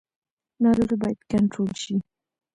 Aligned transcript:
ناروغي 0.63 0.95
باید 1.01 1.19
کنټرول 1.31 1.71
شي 1.81 1.95